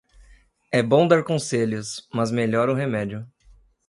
[0.71, 3.23] É bom dar conselhos, mas melhor o remédio.